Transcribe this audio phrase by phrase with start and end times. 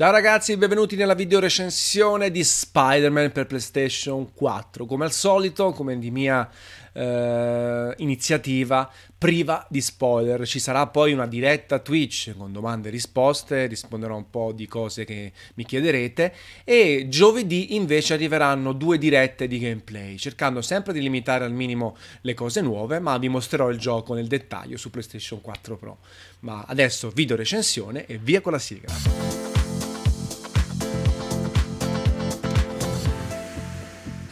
[0.00, 4.86] Ciao ragazzi, benvenuti nella video recensione di Spider-Man per PlayStation 4.
[4.86, 6.48] Come al solito, come di mia
[6.94, 10.46] eh, iniziativa, priva di spoiler.
[10.46, 15.04] Ci sarà poi una diretta Twitch con domande e risposte, risponderò un po' di cose
[15.04, 16.32] che mi chiederete
[16.64, 22.32] e giovedì invece arriveranno due dirette di gameplay, cercando sempre di limitare al minimo le
[22.32, 25.98] cose nuove, ma vi mostrerò il gioco nel dettaglio su PlayStation 4 Pro.
[26.38, 29.39] Ma adesso video recensione e via con la sigla.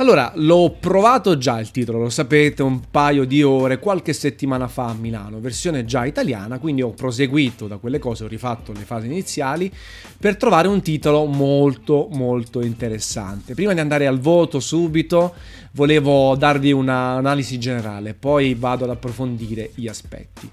[0.01, 4.87] Allora, l'ho provato già il titolo, lo sapete, un paio di ore, qualche settimana fa
[4.87, 9.07] a Milano, versione già italiana, quindi ho proseguito da quelle cose, ho rifatto le fasi
[9.07, 9.69] iniziali
[10.17, 13.55] per trovare un titolo molto molto interessante.
[13.55, 15.35] Prima di andare al voto subito,
[15.73, 20.49] volevo darvi un'analisi generale, poi vado ad approfondire gli aspetti.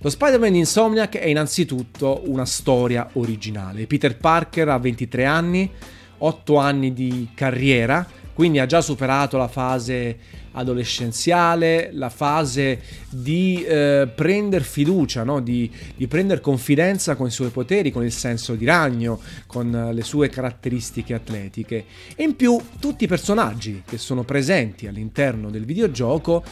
[0.00, 3.86] Lo Spider-Man Insomniac è innanzitutto una storia originale.
[3.86, 5.70] Peter Parker ha 23 anni,
[6.18, 8.04] 8 anni di carriera,
[8.38, 10.16] quindi ha già superato la fase
[10.52, 12.80] adolescenziale, la fase
[13.10, 15.40] di eh, prendere fiducia, no?
[15.40, 20.02] di, di prendere confidenza con i suoi poteri, con il senso di ragno, con le
[20.02, 21.84] sue caratteristiche atletiche.
[22.14, 26.44] E in più tutti i personaggi che sono presenti all'interno del videogioco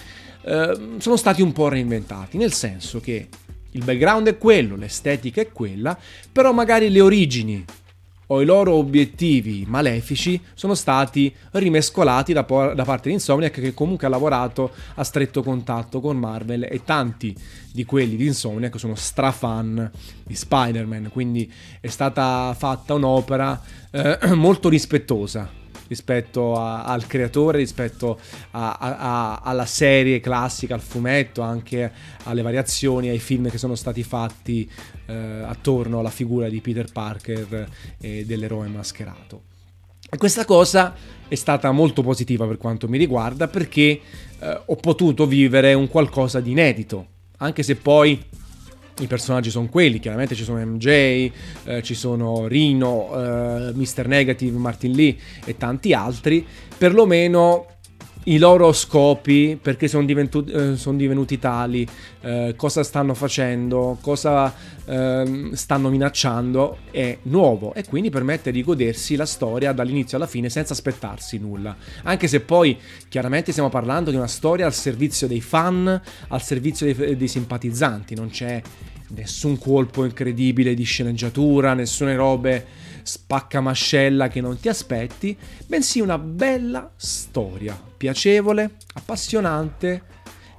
[0.43, 3.29] eh, sono stati un po' reinventati, nel senso che
[3.71, 5.97] il background è quello, l'estetica è quella,
[6.33, 7.65] però magari le origini
[8.29, 13.75] o i loro obiettivi malefici sono stati rimescolati da, por- da, parte di Insomniac che
[13.75, 17.37] comunque ha lavorato a stretto contatto con Marvel e tanti
[17.73, 19.91] di quelli di Insomniac sono strafan
[20.25, 23.61] di Spider-Man, quindi è stata fatta un'opera
[23.91, 28.19] eh, molto rispettosa rispetto a, al creatore, rispetto
[28.53, 31.93] a, alla serie classica, al fumetto, anche
[32.25, 34.71] alle variazioni, ai film che sono stati fatti
[35.07, 39.43] eh, attorno alla figura di Peter Parker e dell'eroe mascherato.
[40.09, 40.95] E questa cosa
[41.27, 44.01] è stata molto positiva per quanto mi riguarda perché
[44.39, 47.07] eh, ho potuto vivere un qualcosa di inedito,
[47.39, 48.23] anche se poi
[49.01, 54.07] i personaggi sono quelli, chiaramente ci sono MJ, eh, ci sono Rino, eh, Mr.
[54.07, 56.45] Negative, Martin Lee e tanti altri,
[56.77, 57.76] perlomeno
[58.29, 61.87] i loro scopi, perché sono, eh, sono divenuti tali,
[62.23, 64.53] eh, cosa stanno facendo, cosa
[64.85, 70.49] eh, stanno minacciando, è nuovo e quindi permette di godersi la storia dall'inizio alla fine
[70.49, 71.77] senza aspettarsi nulla.
[72.03, 72.77] Anche se poi
[73.09, 78.17] chiaramente stiamo parlando di una storia al servizio dei fan, al servizio dei, dei simpatizzanti,
[78.17, 78.61] non c'è
[79.09, 85.37] nessun colpo incredibile di sceneggiatura, nessune robe spaccamascella che non ti aspetti,
[85.67, 90.03] bensì una bella storia, piacevole, appassionante,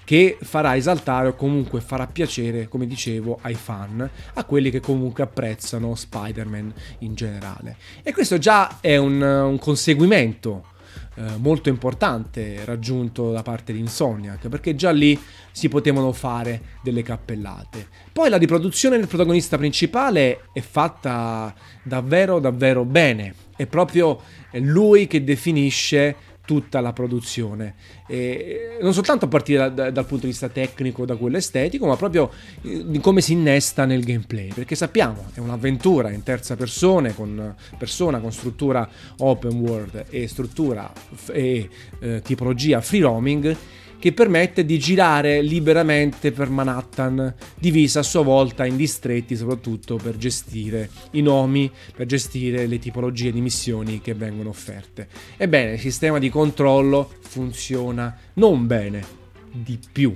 [0.08, 5.24] che farà esaltare o comunque farà piacere, come dicevo, ai fan, a quelli che comunque
[5.24, 7.76] apprezzano Spider-Man in generale.
[8.04, 10.76] E questo già è un, un conseguimento
[11.16, 15.20] eh, molto importante raggiunto da parte di Insomniac, perché già lì
[15.52, 17.88] si potevano fare delle cappellate.
[18.12, 21.54] Poi la riproduzione del protagonista principale è fatta
[21.84, 24.22] davvero davvero bene, è proprio
[24.54, 26.16] lui che definisce
[26.48, 27.76] tutta la produzione.
[28.08, 31.86] E non soltanto a partire da, da, dal punto di vista tecnico, da quello estetico,
[31.86, 32.32] ma proprio
[32.62, 34.54] eh, di come si innesta nel gameplay.
[34.54, 38.88] Perché sappiamo, è un'avventura in terza persona, con, persona, con struttura
[39.18, 40.90] open world e struttura
[41.32, 41.70] e
[42.00, 43.58] eh, tipologia free roaming
[44.00, 50.18] che permette di girare liberamente per Manhattan, divisa a sua volta in distretti soprattutto per
[50.18, 55.08] gestire i nomi, per gestire le tipologie di missioni che vengono offerte.
[55.38, 59.04] Ebbene, il sistema di controllo funziona non bene,
[59.52, 60.12] di più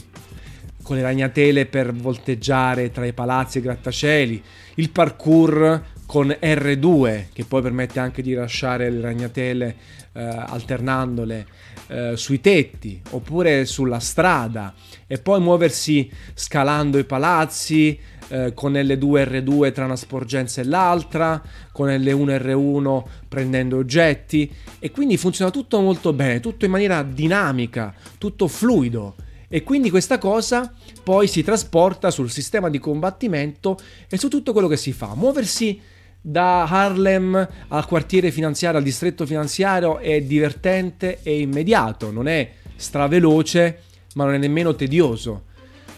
[0.81, 4.43] con le ragnatele per volteggiare tra i palazzi e i grattacieli,
[4.75, 9.75] il parkour con R2 che poi permette anche di lasciare le ragnatele
[10.13, 11.47] eh, alternandole
[11.91, 14.73] eh, sui tetti oppure sulla strada
[15.07, 21.41] e poi muoversi scalando i palazzi eh, con L2R2 tra una sporgenza e l'altra,
[21.73, 24.49] con L1R1 prendendo oggetti
[24.79, 29.15] e quindi funziona tutto molto bene, tutto in maniera dinamica, tutto fluido.
[29.49, 30.73] E quindi questa cosa
[31.03, 33.77] poi si trasporta sul sistema di combattimento
[34.07, 35.13] e su tutto quello che si fa.
[35.13, 35.77] Muoversi
[36.21, 43.81] da Harlem al quartiere finanziario, al distretto finanziario è divertente e immediato, non è straveloce,
[44.13, 45.45] ma non è nemmeno tedioso.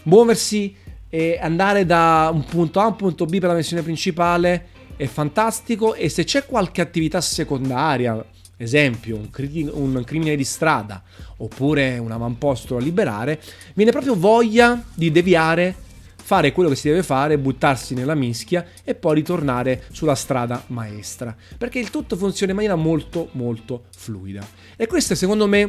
[0.04, 0.76] Muoversi
[1.10, 5.06] e andare da un punto A a un punto B per la missione principale è
[5.06, 8.24] fantastico e se c'è qualche attività secondaria,
[8.58, 11.04] esempio un, cri- un crimine di strada
[11.38, 13.42] oppure un avamposto da liberare,
[13.76, 15.76] viene proprio voglia di deviare
[16.26, 21.36] fare quello che si deve fare, buttarsi nella mischia e poi ritornare sulla strada maestra,
[21.58, 24.48] perché il tutto funziona in maniera molto molto fluida.
[24.78, 25.68] E questo secondo me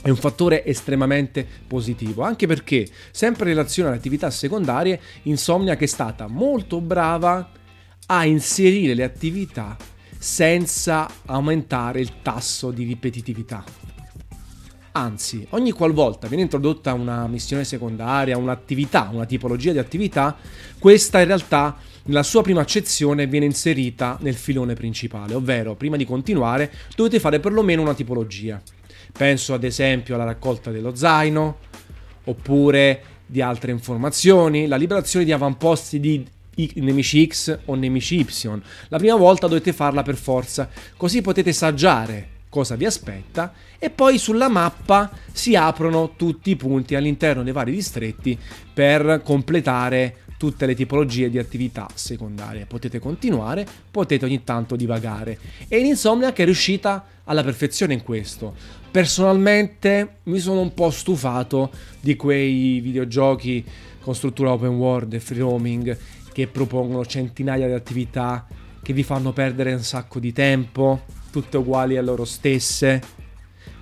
[0.00, 5.84] è un fattore estremamente positivo, anche perché, sempre in relazione alle attività secondarie, Insomnia che
[5.84, 7.50] è stata molto brava
[8.06, 9.76] a inserire le attività
[10.18, 13.62] senza aumentare il tasso di ripetitività.
[14.92, 20.36] Anzi, ogni qualvolta viene introdotta una missione secondaria, un'attività, una tipologia di attività,
[20.80, 26.04] questa in realtà nella sua prima accezione viene inserita nel filone principale, ovvero prima di
[26.04, 28.60] continuare dovete fare perlomeno una tipologia.
[29.12, 31.58] Penso ad esempio alla raccolta dello zaino,
[32.24, 36.26] oppure di altre informazioni, la liberazione di avamposti di
[36.74, 38.60] nemici X o nemici Y.
[38.88, 44.18] La prima volta dovete farla per forza, così potete saggiare cosa vi aspetta e poi
[44.18, 48.38] sulla mappa si aprono tutti i punti all'interno dei vari distretti
[48.74, 52.66] per completare tutte le tipologie di attività secondarie.
[52.66, 55.38] Potete continuare, potete ogni tanto divagare.
[55.68, 58.54] E in Insomnia che è riuscita alla perfezione in questo.
[58.90, 61.70] Personalmente mi sono un po' stufato
[62.00, 63.64] di quei videogiochi
[64.00, 65.96] con struttura open world e free roaming
[66.32, 68.46] che propongono centinaia di attività
[68.82, 73.18] che vi fanno perdere un sacco di tempo, tutte uguali a loro stesse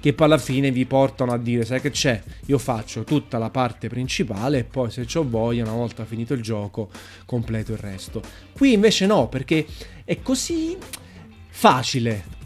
[0.01, 2.23] che poi alla fine vi portano a dire sai che c'è?
[2.47, 6.43] Io faccio tutta la parte principale e poi se ho voglia una volta finito il
[6.43, 6.89] gioco
[7.25, 8.23] completo il resto.
[8.53, 9.67] Qui invece no perché
[10.05, 10.77] è così
[11.49, 12.37] facile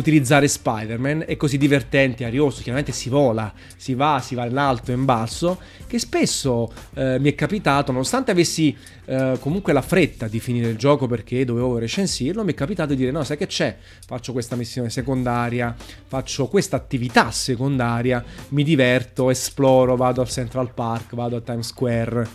[0.00, 4.90] utilizzare Spider-Man è così divertente, arioso, chiaramente si vola, si va, si va in alto
[4.90, 10.26] e in basso, che spesso eh, mi è capitato, nonostante avessi eh, comunque la fretta
[10.26, 13.46] di finire il gioco perché dovevo recensirlo, mi è capitato di dire no, sai che
[13.46, 13.76] c'è,
[14.06, 15.74] faccio questa missione secondaria,
[16.06, 22.28] faccio questa attività secondaria, mi diverto, esploro, vado al Central Park, vado a Times Square,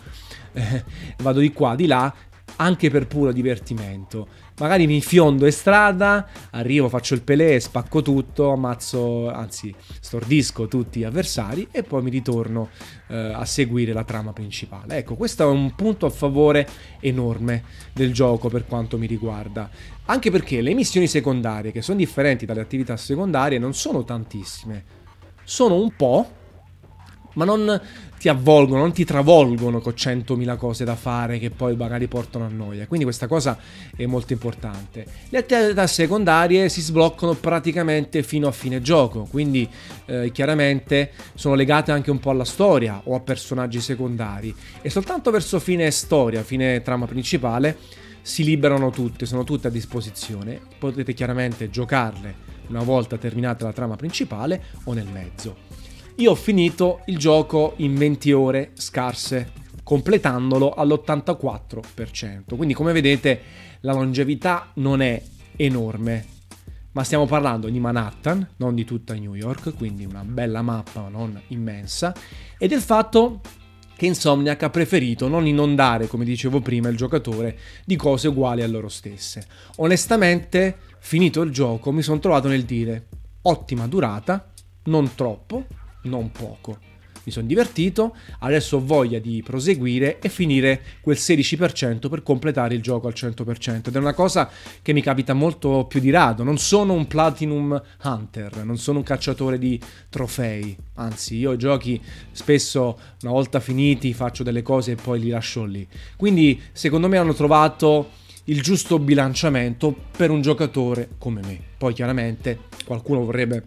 [0.53, 0.83] eh,
[1.21, 2.13] vado di qua, di là,
[2.57, 4.27] anche per puro divertimento
[4.57, 11.00] magari mi fiondo in strada, arrivo, faccio il pelé, spacco tutto, ammazzo, anzi stordisco tutti
[11.00, 12.69] gli avversari e poi mi ritorno
[13.07, 14.97] eh, a seguire la trama principale.
[14.97, 16.68] Ecco, questo è un punto a favore
[17.01, 17.63] enorme
[17.94, 19.69] del gioco per quanto mi riguarda.
[20.06, 25.03] Anche perché le missioni secondarie, che sono differenti dalle attività secondarie, non sono tantissime.
[25.44, 26.30] Sono un po',
[27.33, 27.81] ma non
[28.25, 32.48] ti avvolgono, non ti travolgono con 100.000 cose da fare che poi magari portano a
[32.48, 32.88] noia.
[32.88, 33.56] Quindi questa cosa
[33.95, 35.06] è molto importante.
[35.30, 39.69] Le attività secondarie si sbloccano praticamente fino a fine gioco, quindi
[40.06, 45.30] eh, chiaramente sono legate anche un po' alla storia o a personaggi secondari e soltanto
[45.30, 47.78] verso fine storia, fine trama principale
[48.24, 50.60] si liberano tutte, sono tutte a disposizione.
[50.80, 52.33] Potete chiaramente giocarle
[52.69, 55.84] una volta terminata la trama principale o nel mezzo.
[56.19, 59.51] Io ho finito il gioco in 20 ore scarse,
[59.83, 62.56] completandolo all'84%.
[62.56, 63.41] Quindi come vedete
[63.81, 65.21] la longevità non è
[65.57, 66.25] enorme,
[66.94, 71.09] ma stiamo parlando di Manhattan, non di tutta New York, quindi una bella mappa ma
[71.09, 72.15] non immensa,
[72.57, 73.41] e del fatto
[73.97, 78.68] che Insomniac ha preferito non inondare, come dicevo prima, il giocatore di cose uguali a
[78.68, 79.45] loro stesse.
[79.77, 83.07] Onestamente, finito il gioco, mi sono trovato nel dire
[83.41, 84.50] ottima durata,
[84.85, 85.65] non troppo,
[86.06, 86.94] non poco.
[87.25, 92.84] Mi sono divertito, adesso ho voglia di proseguire e finire quel 16% per completare il
[92.84, 93.88] gioco al 100%.
[93.88, 94.48] Ed è una cosa
[94.84, 96.44] che mi capita molto più di rado.
[96.44, 100.78] Non sono un Platinum Hunter, non sono un cacciatore di trofei.
[100.95, 102.00] Anzi, io giochi
[102.31, 105.88] spesso, una volta finiti, faccio delle cose e poi li lascio lì.
[106.16, 108.12] Quindi, secondo me, hanno trovato
[108.44, 111.59] il giusto bilanciamento per un giocatore come me.
[111.76, 113.64] Poi, chiaramente, qualcuno vorrebbe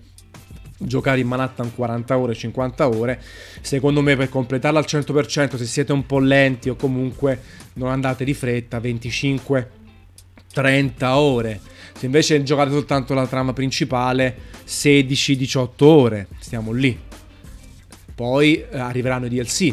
[0.79, 3.21] giocare in Manhattan 40 ore, 50 ore.
[3.61, 7.41] Secondo me per completarla al 100%, se siete un po' lenti o comunque
[7.75, 9.71] non andate di fretta, 25
[10.53, 11.61] 30 ore.
[11.97, 16.99] Se invece giocate soltanto la trama principale, 16-18 ore, stiamo lì.
[18.15, 19.73] Poi eh, arriveranno i DLC,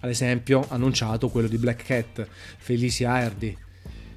[0.00, 2.26] ad esempio annunciato quello di Black Cat,
[2.58, 3.56] Felicia Hardy.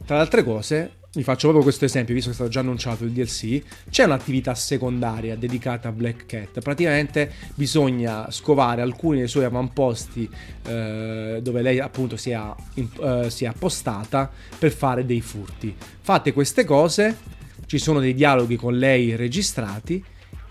[0.05, 3.05] Tra le altre cose, vi faccio proprio questo esempio, visto che è stato già annunciato
[3.05, 6.59] il DLC, c'è un'attività secondaria dedicata a Black Cat.
[6.59, 10.29] Praticamente bisogna scovare alcuni dei suoi avamposti
[10.67, 12.39] eh, dove lei appunto si è,
[12.75, 14.29] eh, si è appostata
[14.59, 15.73] per fare dei furti.
[16.01, 17.17] Fate queste cose,
[17.65, 20.03] ci sono dei dialoghi con lei registrati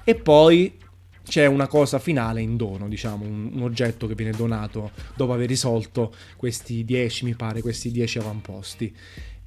[0.03, 0.79] e poi
[1.27, 5.49] c'è una cosa finale in dono, diciamo, un, un, oggetto che viene donato dopo aver
[5.49, 8.95] risolto questi 10, mi pare, questi 10 avamposti.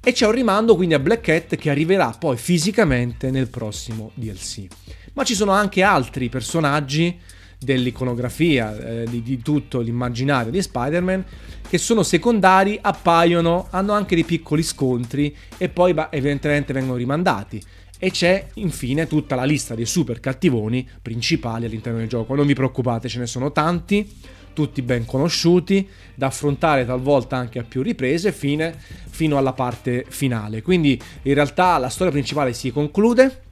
[0.08, 4.64] E c'è un rimando quindi a Black Cat che arriverà poi fisicamente nel prossimo DLC.
[5.12, 7.14] Ma ci sono anche altri personaggi
[7.58, 11.22] dell'iconografia, eh, di, di, tutto l'immaginario di Spider-Man,
[11.68, 17.62] che sono secondari, appaiono, hanno anche dei piccoli scontri e poi bah, evidentemente vengono rimandati.
[17.98, 22.34] E c'è infine tutta la lista dei super cattivoni principali all'interno del gioco.
[22.34, 24.10] Non vi preoccupate, ce ne sono tanti,
[24.58, 28.76] tutti ben conosciuti, da affrontare talvolta anche a più riprese fine,
[29.08, 30.62] fino alla parte finale.
[30.62, 33.42] Quindi in realtà la storia principale si conclude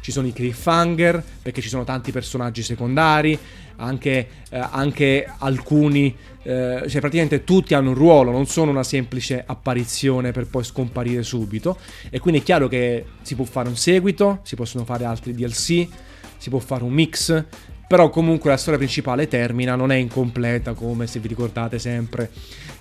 [0.00, 3.36] ci sono i cliffhanger perché ci sono tanti personaggi secondari,
[3.78, 9.42] anche, eh, anche alcuni, eh, cioè praticamente tutti hanno un ruolo, non sono una semplice
[9.44, 11.76] apparizione per poi scomparire subito
[12.08, 15.88] e quindi è chiaro che si può fare un seguito, si possono fare altri DLC,
[16.36, 17.44] si può fare un mix
[17.86, 22.30] però comunque la storia principale termina, non è incompleta come se vi ricordate sempre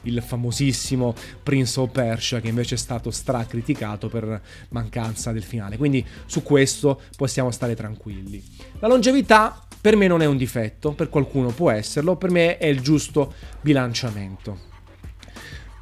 [0.04, 5.78] il famosissimo Prince of Persia che invece è stato stracriticato per mancanza del finale.
[5.78, 8.44] Quindi su questo possiamo stare tranquilli.
[8.80, 12.66] La longevità per me non è un difetto, per qualcuno può esserlo, per me è
[12.66, 14.74] il giusto bilanciamento.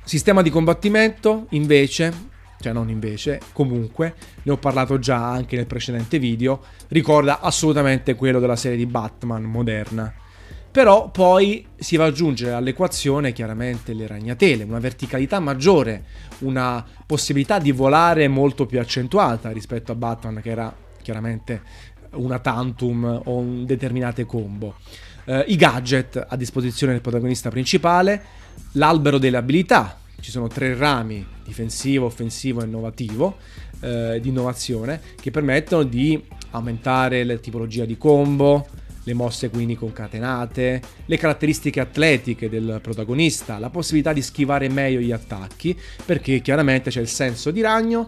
[0.03, 2.32] Sistema di combattimento invece
[2.63, 8.39] cioè non invece, comunque, ne ho parlato già anche nel precedente video, ricorda assolutamente quello
[8.39, 10.13] della serie di Batman moderna.
[10.72, 16.05] Però poi si va ad aggiungere all'equazione chiaramente le ragnatele, una verticalità maggiore,
[16.39, 21.62] una possibilità di volare molto più accentuata rispetto a Batman che era chiaramente
[22.12, 24.75] una tantum o un determinate combo.
[25.25, 28.24] Uh, I gadget a disposizione del protagonista principale,
[28.74, 33.36] l'albero delle abilità, ci sono tre rami, difensivo, offensivo e innovativo,
[33.82, 38.65] eh, di innovazione, che permettono di aumentare la tipologia di combo,
[39.03, 45.12] le mosse quindi concatenate, le caratteristiche atletiche del protagonista, la possibilità di schivare meglio gli
[45.12, 48.06] attacchi, perché chiaramente c'è il senso di ragno,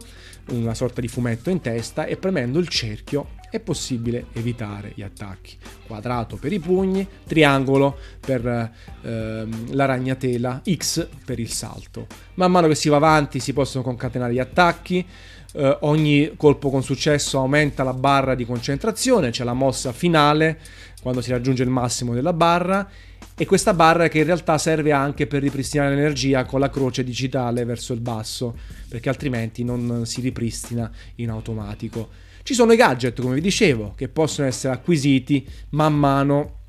[0.52, 5.58] una sorta di fumetto in testa e premendo il cerchio è possibile evitare gli attacchi.
[5.88, 8.72] Quadrato per i pugni, triangolo per
[9.02, 12.08] ehm, la ragnatela, X per il salto.
[12.36, 15.06] Man mano che si va avanti si possono concatenare gli attacchi,
[15.54, 20.60] eh, ogni colpo con successo aumenta la barra di concentrazione, c'è la mossa finale
[21.02, 22.90] quando si raggiunge il massimo della barra
[23.38, 27.66] e questa barra che in realtà serve anche per ripristinare l'energia con la croce digitale
[27.66, 32.10] verso il basso, perché altrimenti non si ripristina in automatico.
[32.46, 36.60] Ci sono i gadget, come vi dicevo, che possono essere acquisiti man mano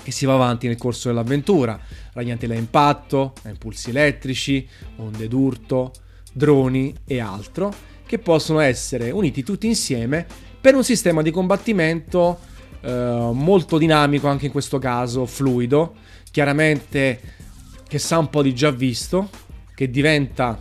[0.00, 1.76] che si va avanti nel corso dell'avventura.
[2.12, 4.64] Ragnatela a impatto, a impulsi elettrici,
[4.98, 5.90] onde d'urto,
[6.32, 7.74] droni e altro,
[8.06, 10.24] che possono essere uniti tutti insieme
[10.60, 12.38] per un sistema di combattimento
[12.80, 15.96] eh, molto dinamico, anche in questo caso fluido,
[16.30, 17.20] chiaramente
[17.88, 19.28] che sa un po' di già visto,
[19.74, 20.56] che diventa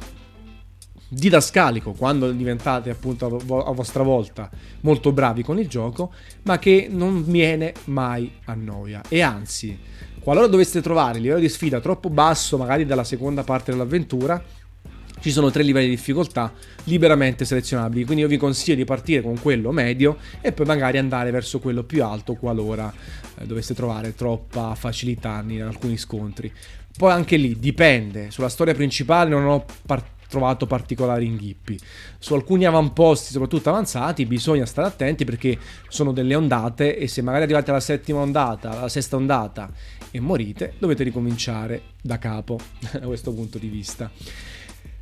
[1.14, 4.50] didascalico quando diventate appunto a, vostra volta
[4.82, 6.12] molto bravi con il gioco,
[6.44, 9.02] ma che non viene mai a noia.
[9.08, 9.78] E anzi,
[10.20, 14.44] qualora doveste trovare il livello di sfida troppo basso, magari dalla seconda parte dell'avventura,
[15.24, 16.52] ci sono tre livelli di difficoltà
[16.84, 21.32] liberamente selezionabili, quindi io vi consiglio di partire con quello medio e poi magari andare
[21.32, 22.94] verso quello più alto qualora
[23.40, 26.52] eh, doveste trovare troppa facilità in alcuni scontri.
[26.98, 30.04] Poi anche lì dipende, sulla storia principale non ho par-
[30.34, 31.80] trovato particolari inghippi.
[32.18, 35.60] Su alcuni avamposti, soprattutto avanzati, bisogna stare attenti perché
[35.90, 39.70] sono delle ondate e se magari arrivate alla settima ondata, alla sesta ondata
[40.10, 42.58] e morite, dovete ricominciare da capo
[42.92, 44.10] da questo punto di vista.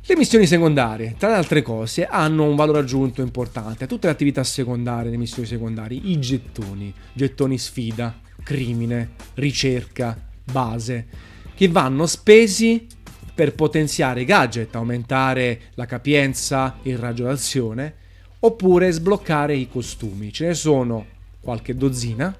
[0.04, 3.86] Le missioni secondarie, tra le altre cose, hanno un valore aggiunto importante.
[3.86, 11.06] Tutte le attività secondarie, le missioni secondarie, i gettoni, gettoni sfida, crimine, ricerca, base,
[11.54, 12.86] che vanno spesi
[13.34, 17.94] per potenziare i gadget, aumentare la capienza, il raggio d'azione,
[18.40, 20.32] oppure sbloccare i costumi.
[20.32, 21.06] Ce ne sono
[21.40, 22.36] qualche dozzina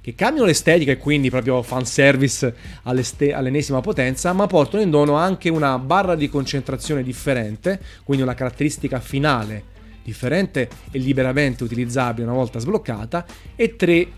[0.00, 5.78] che cambiano l'estetica e quindi proprio fanservice all'ennesima potenza, ma portano in dono anche una
[5.78, 9.70] barra di concentrazione differente, quindi una caratteristica finale
[10.02, 13.24] differente e liberamente utilizzabile una volta sbloccata,
[13.54, 14.08] e tre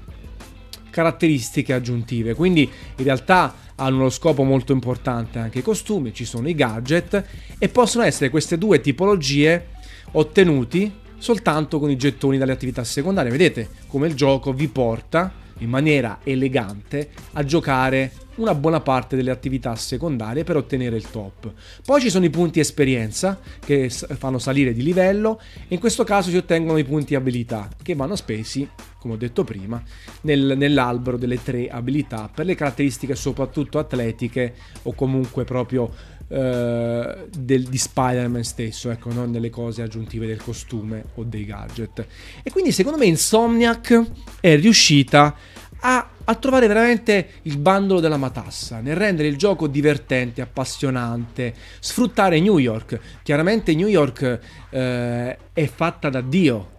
[0.88, 2.34] caratteristiche aggiuntive.
[2.34, 7.24] Quindi in realtà hanno uno scopo molto importante anche i costumi, ci sono i gadget
[7.58, 9.68] e possono essere queste due tipologie
[10.12, 13.30] ottenuti soltanto con i gettoni dalle attività secondarie.
[13.30, 19.30] Vedete come il gioco vi porta in maniera elegante a giocare una buona parte delle
[19.30, 21.52] attività secondarie per ottenere il top.
[21.84, 26.30] Poi ci sono i punti esperienza che fanno salire di livello e in questo caso
[26.30, 28.68] si ottengono i punti abilità che vanno spesi,
[28.98, 29.80] come ho detto prima,
[30.22, 35.92] nel, nell'albero delle tre abilità per le caratteristiche soprattutto atletiche o comunque proprio
[36.28, 42.06] eh, del, di Spider-Man stesso, ecco, non delle cose aggiuntive del costume o dei gadget.
[42.42, 44.02] E quindi secondo me Insomniac
[44.40, 45.34] è riuscita
[45.80, 52.40] a a trovare veramente il bandolo della matassa, nel rendere il gioco divertente, appassionante, sfruttare
[52.40, 52.98] New York.
[53.22, 54.38] Chiaramente New York
[54.70, 56.73] eh, è fatta da Dio,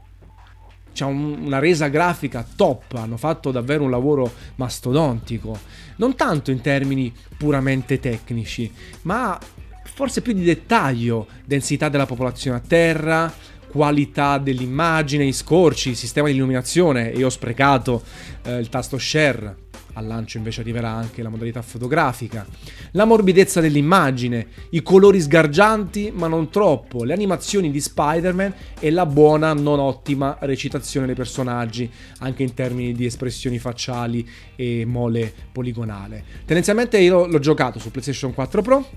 [0.96, 5.60] c'è un, una resa grafica top, hanno fatto davvero un lavoro mastodontico,
[5.98, 8.72] non tanto in termini puramente tecnici,
[9.02, 9.38] ma
[9.84, 13.32] forse più di dettaglio, densità della popolazione a terra,
[13.68, 18.02] qualità dell'immagine, i scorci, il sistema di illuminazione e ho sprecato
[18.44, 19.64] eh, il tasto share
[19.96, 22.46] al lancio invece arriverà anche la modalità fotografica,
[22.92, 29.06] la morbidezza dell'immagine, i colori sgargianti ma non troppo, le animazioni di Spider-Man e la
[29.06, 36.24] buona non ottima recitazione dei personaggi, anche in termini di espressioni facciali e mole poligonale.
[36.46, 38.90] Tendenzialmente io l'ho giocato su PlayStation 4 Pro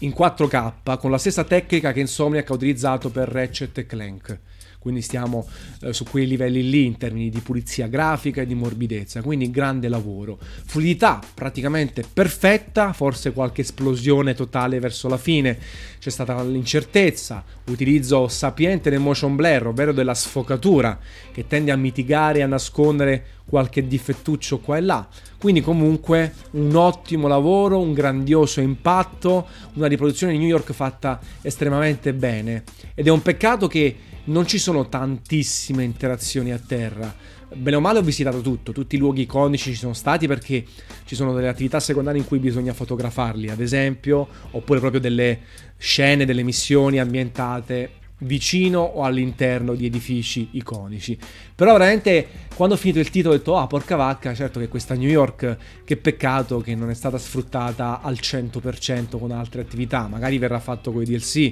[0.00, 4.38] in 4K con la stessa tecnica che Insomniac ha utilizzato per Ratchet Clank
[4.80, 5.46] quindi stiamo
[5.82, 9.88] eh, su quei livelli lì in termini di pulizia grafica e di morbidezza, quindi grande
[9.88, 10.38] lavoro.
[10.40, 15.58] Fluidità praticamente perfetta, forse qualche esplosione totale verso la fine,
[15.98, 20.98] c'è stata l'incertezza, utilizzo sapiente del motion blur, ovvero della sfocatura,
[21.30, 25.06] che tende a mitigare e a nascondere qualche difettuccio qua e là.
[25.38, 32.14] Quindi comunque un ottimo lavoro, un grandioso impatto, una riproduzione di New York fatta estremamente
[32.14, 32.62] bene.
[32.94, 37.14] Ed è un peccato che non ci sono tantissime interazioni a terra.
[37.52, 40.64] Bene o male ho visitato tutto, tutti i luoghi iconici ci sono stati perché
[41.04, 45.40] ci sono delle attività secondarie in cui bisogna fotografarli, ad esempio, oppure proprio delle
[45.76, 51.18] scene, delle missioni ambientate vicino o all'interno di edifici iconici.
[51.54, 54.94] Però veramente quando ho finito il titolo ho detto, ah porca vacca, certo che questa
[54.94, 60.38] New York, che peccato che non è stata sfruttata al 100% con altre attività, magari
[60.38, 61.50] verrà fatto con i DLC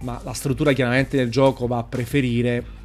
[0.00, 2.80] ma la struttura chiaramente del gioco va a preferire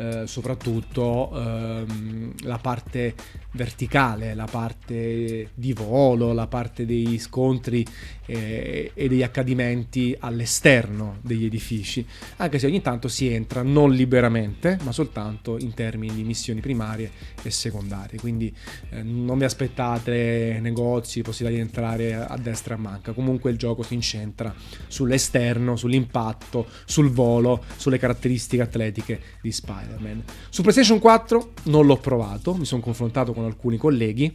[0.00, 3.14] eh, soprattutto ehm, la parte
[3.52, 7.84] verticale, la parte di volo, la parte dei scontri
[8.24, 14.78] eh, e degli accadimenti all'esterno degli edifici, anche se ogni tanto si entra non liberamente,
[14.84, 17.10] ma soltanto in termini di missioni primarie
[17.42, 18.18] e secondarie.
[18.18, 18.54] Quindi
[18.90, 23.12] eh, non vi aspettate negozi, possibilità di entrare a destra a manca.
[23.12, 24.54] Comunque il gioco si incentra
[24.86, 29.52] sull'esterno, sull'impatto, sul volo, sulle caratteristiche atletiche di
[29.90, 30.22] Spider-Man.
[30.48, 34.34] Su PlayStation 4 non l'ho provato, mi sono confrontato con alcuni colleghi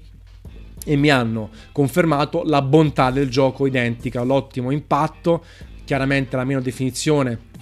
[0.84, 5.44] e mi hanno confermato la bontà del gioco identica, l'ottimo impatto,
[5.84, 7.54] chiaramente la meno definizione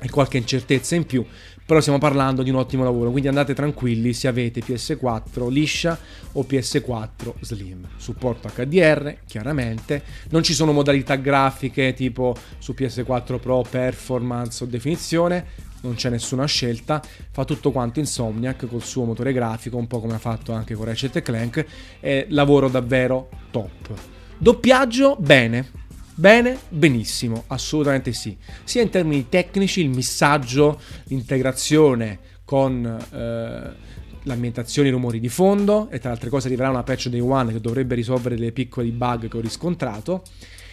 [0.00, 1.24] e qualche incertezza in più,
[1.64, 5.98] però stiamo parlando di un ottimo lavoro, quindi andate tranquilli se avete PS4 liscia
[6.32, 7.88] o PS4 slim.
[7.96, 15.46] Supporto HDR, chiaramente, non ci sono modalità grafiche tipo su PS4 Pro, performance o definizione,
[15.82, 20.14] non c'è nessuna scelta, fa tutto quanto Insomniac col suo motore grafico, un po' come
[20.14, 21.66] ha fatto anche con Ratchet Clank,
[22.00, 23.92] e lavoro davvero top.
[24.38, 25.70] Doppiaggio bene,
[26.14, 32.84] bene, benissimo, assolutamente sì, sia in termini tecnici, il missaggio, l'integrazione con...
[33.12, 33.94] Eh,
[34.26, 37.60] l'ambientazione i rumori di fondo e tra altre cose arriverà una patch day one che
[37.60, 40.22] dovrebbe risolvere delle piccole bug che ho riscontrato.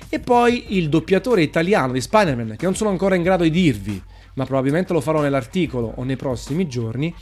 [0.09, 4.01] E poi il doppiatore italiano di Spider-Man che non sono ancora in grado di dirvi
[4.33, 7.13] ma probabilmente lo farò nell'articolo o nei prossimi giorni,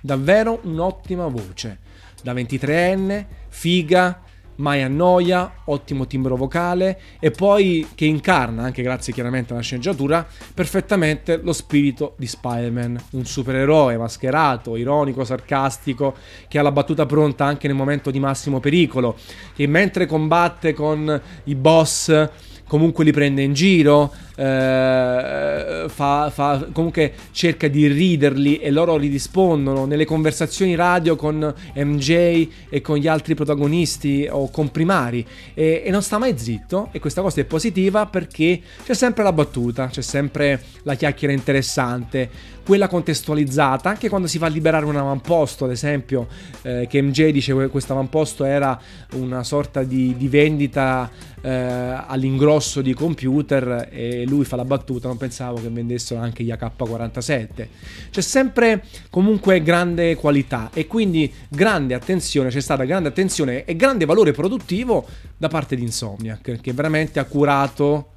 [0.00, 1.78] davvero un'ottima voce.
[2.22, 4.22] Da 23enne, figa,
[4.56, 11.38] mai annoia, ottimo timbro vocale e poi che incarna, anche grazie chiaramente alla sceneggiatura, perfettamente
[11.42, 16.14] lo spirito di Spider-Man, un supereroe mascherato, ironico, sarcastico,
[16.48, 19.16] che ha la battuta pronta anche nel momento di massimo pericolo,
[19.54, 22.28] che mentre combatte con i boss
[22.66, 29.08] comunque li prende in giro, eh, fa, fa, comunque cerca di riderli e loro li
[29.08, 35.90] rispondono nelle conversazioni radio con MJ e con gli altri protagonisti o comprimari e, e
[35.90, 40.02] non sta mai zitto e questa cosa è positiva perché c'è sempre la battuta, c'è
[40.02, 46.26] sempre la chiacchiera interessante quella contestualizzata, anche quando si fa liberare un avamposto, ad esempio,
[46.62, 48.76] eh, che MJ dice che questo avamposto era
[49.12, 51.08] una sorta di, di vendita
[51.40, 56.50] eh, all'ingrosso di computer e lui fa la battuta, non pensavo che vendessero anche gli
[56.50, 57.66] AK-47.
[58.10, 64.04] C'è sempre comunque grande qualità e quindi grande attenzione, c'è stata grande attenzione e grande
[64.04, 68.10] valore produttivo da parte di Insomniac, che veramente ha curato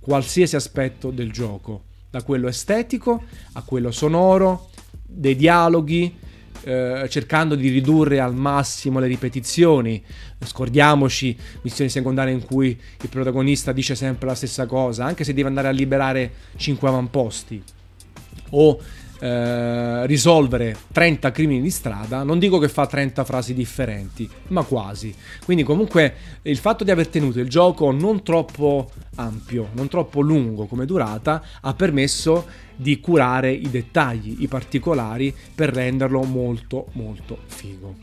[0.00, 4.70] qualsiasi aspetto del gioco, da quello estetico a quello sonoro,
[5.04, 6.14] dei dialoghi,
[6.64, 10.02] eh, cercando di ridurre al massimo le ripetizioni.
[10.44, 12.68] Scordiamoci missioni secondarie in cui
[13.00, 17.62] il protagonista dice sempre la stessa cosa, anche se deve andare a liberare 5 avamposti.
[18.50, 18.78] O
[19.22, 25.14] eh, risolvere 30 crimini di strada, non dico che fa 30 frasi differenti, ma quasi.
[25.44, 30.66] Quindi comunque il fatto di aver tenuto il gioco non troppo ampio, non troppo lungo
[30.66, 37.94] come durata, ha permesso di curare i dettagli, i particolari per renderlo molto molto figo.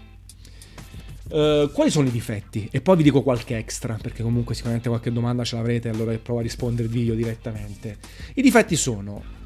[1.32, 2.69] Uh, quali sono i difetti?
[2.71, 6.39] E poi vi dico qualche extra, perché comunque sicuramente qualche domanda ce l'avrete, allora provo
[6.39, 7.97] a rispondervi io direttamente.
[8.36, 9.38] I difetti sono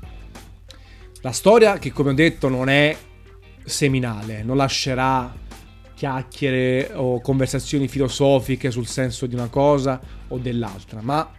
[1.24, 2.96] la storia che come ho detto non è
[3.64, 5.34] seminale, non lascerà
[5.96, 11.32] chiacchiere o conversazioni filosofiche sul senso di una cosa o dell'altra, ma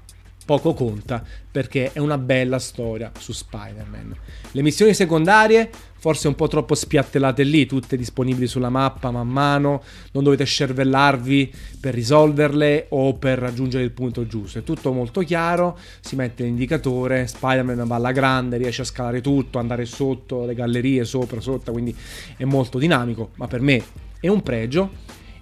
[0.45, 4.15] poco conta perché è una bella storia su Spider-Man.
[4.53, 5.71] Le missioni secondarie
[6.05, 11.51] forse un po' troppo spiattellate lì, tutte disponibili sulla mappa man mano, non dovete scervellarvi
[11.81, 17.27] per risolverle o per raggiungere il punto giusto, è tutto molto chiaro, si mette l'indicatore,
[17.27, 21.97] Spider-Man va alla grande, riesce a scalare tutto, andare sotto le gallerie, sopra, sotto, quindi
[22.37, 23.83] è molto dinamico, ma per me
[24.21, 24.91] è un pregio,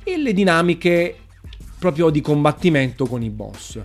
[0.04, 1.16] e le dinamiche
[1.76, 3.80] proprio di combattimento con i boss.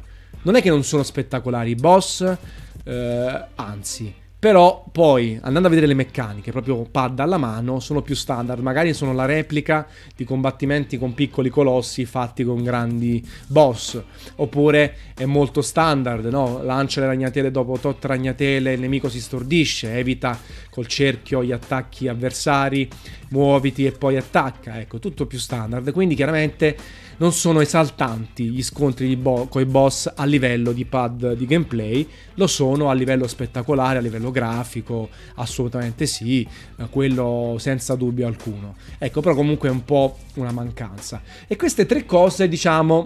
[0.47, 2.37] Non è che non sono spettacolari i boss,
[2.85, 8.15] eh, anzi, però poi, andando a vedere le meccaniche, proprio pad alla mano, sono più
[8.15, 8.61] standard.
[8.61, 14.01] Magari sono la replica di combattimenti con piccoli colossi fatti con grandi boss.
[14.35, 16.63] Oppure è molto standard, no?
[16.63, 22.07] Lancia le ragnatele dopo tot ragnatele, il nemico si stordisce, evita col cerchio gli attacchi
[22.07, 22.87] avversari,
[23.31, 24.79] muoviti e poi attacca.
[24.79, 25.91] Ecco, tutto più standard.
[25.91, 26.77] Quindi chiaramente
[27.17, 32.07] non sono esaltanti gli scontri bo- con i boss a livello di pad di gameplay,
[32.35, 38.75] lo sono a livello spettacolare, a livello grafico, assolutamente sì, eh, quello senza dubbio alcuno.
[38.97, 41.21] Ecco, però comunque è un po' una mancanza.
[41.47, 43.05] E queste tre cose, diciamo,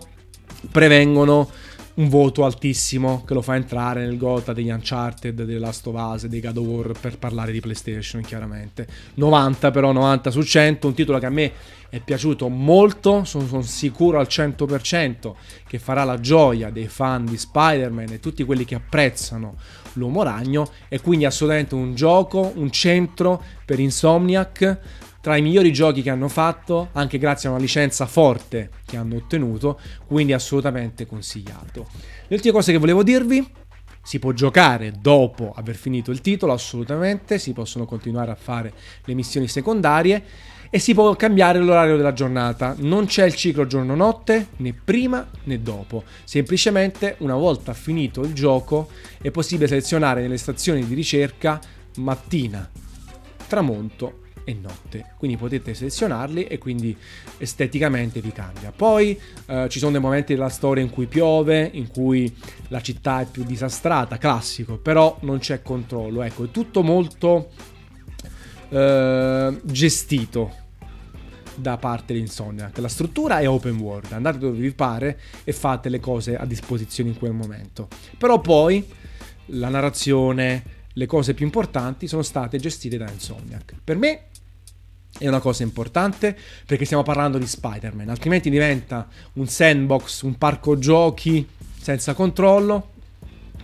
[0.69, 1.49] prevengono
[1.95, 6.25] un voto altissimo che lo fa entrare nel gota degli Uncharted, delle Last of Us,
[6.27, 8.87] dei God of War per parlare di PlayStation chiaramente.
[9.15, 11.51] 90 però, 90 su 100, un titolo che a me
[11.89, 15.33] è piaciuto molto, sono, sono, sicuro al 100%
[15.67, 19.55] che farà la gioia dei fan di Spider-Man e tutti quelli che apprezzano
[19.93, 24.79] l'uomo ragno e quindi assolutamente un gioco, un centro per Insomniac
[25.21, 29.15] tra i migliori giochi che hanno fatto, anche grazie a una licenza forte che hanno
[29.15, 31.87] ottenuto, quindi assolutamente consigliato.
[32.27, 33.47] Le ultime cose che volevo dirvi,
[34.03, 38.73] si può giocare dopo aver finito il titolo, assolutamente, si possono continuare a fare
[39.05, 40.23] le missioni secondarie
[40.71, 42.73] e si può cambiare l'orario della giornata.
[42.79, 46.03] Non c'è il ciclo giorno-notte né prima né dopo.
[46.23, 48.89] Semplicemente una volta finito il gioco
[49.21, 51.59] è possibile selezionare nelle stazioni di ricerca
[51.97, 52.67] mattina,
[53.47, 55.13] tramonto e notte.
[55.17, 56.95] Quindi potete selezionarli e quindi
[57.37, 58.71] esteticamente vi cambia.
[58.71, 62.33] Poi eh, ci sono dei momenti della storia in cui piove, in cui
[62.67, 66.21] la città è più disastrata, classico, però non c'è controllo.
[66.21, 67.49] Ecco, è tutto molto
[68.69, 70.59] eh, gestito
[71.55, 72.77] da parte di Insomniac.
[72.79, 77.09] La struttura è open world, andate dove vi pare e fate le cose a disposizione
[77.09, 77.87] in quel momento.
[78.17, 78.85] Però poi
[79.47, 83.75] la narrazione, le cose più importanti sono state gestite da Insomniac.
[83.83, 84.23] Per me
[85.17, 90.77] è una cosa importante perché stiamo parlando di Spider-Man, altrimenti diventa un sandbox, un parco
[90.77, 91.47] giochi
[91.79, 92.89] senza controllo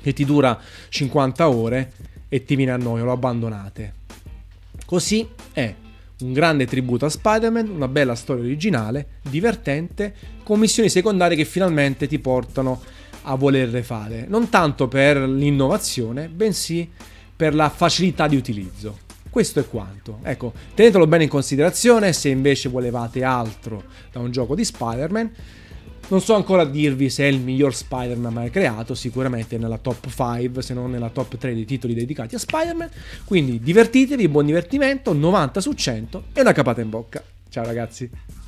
[0.02, 1.92] che ti dura 50 ore
[2.30, 3.94] e ti viene a noia, lo abbandonate.
[4.86, 5.74] Così è
[6.20, 12.08] un grande tributo a Spider-Man, una bella storia originale, divertente, con missioni secondarie che finalmente
[12.08, 12.82] ti portano
[13.24, 14.26] a volerle fare.
[14.28, 16.90] Non tanto per l'innovazione, bensì
[17.36, 19.06] per la facilità di utilizzo.
[19.30, 20.20] Questo è quanto.
[20.24, 25.32] Ecco, tenetelo bene in considerazione se invece volevate altro da un gioco di Spider-Man.
[26.10, 30.62] Non so ancora dirvi se è il miglior Spider-Man mai creato, sicuramente nella top 5,
[30.62, 32.90] se non nella top 3 dei titoli dedicati a Spider-Man.
[33.26, 37.22] Quindi divertitevi, buon divertimento, 90 su 100 e una capata in bocca.
[37.50, 38.47] Ciao ragazzi.